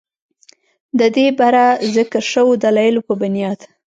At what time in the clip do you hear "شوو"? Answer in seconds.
2.31-2.53